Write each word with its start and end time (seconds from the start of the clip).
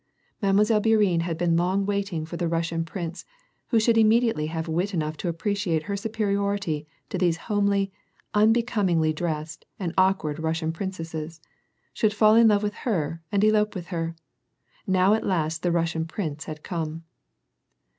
Mile. 0.41 0.53
Bourienne 0.55 1.21
had 1.21 1.37
been 1.37 1.55
long 1.55 1.85
waiting 1.85 2.25
for 2.25 2.35
the 2.35 2.47
Russian 2.47 2.83
prince, 2.83 3.23
who 3.67 3.79
should 3.79 3.99
immediately 3.99 4.47
have 4.47 4.67
wit 4.67 4.95
enough 4.95 5.15
to 5.17 5.29
appreciate 5.29 5.83
her 5.83 5.95
superiority 5.95 6.87
to 7.09 7.19
these 7.19 7.37
homely, 7.45 7.91
unbe 8.33 8.65
comingly 8.65 9.13
dressed, 9.13 9.63
and 9.77 9.93
awkward 9.99 10.39
Russian 10.39 10.71
princesses, 10.71 11.39
should 11.93 12.15
fall 12.15 12.33
in 12.33 12.47
love 12.47 12.63
with 12.63 12.73
her, 12.81 13.21
and 13.31 13.43
elope 13.43 13.75
with 13.75 13.89
her; 13.93 14.15
now 14.87 15.13
at 15.13 15.23
last 15.23 15.61
the 15.61 15.71
Russian 15.71 16.05
prince 16.05 16.45
had 16.45 16.63
come. 16.63 17.03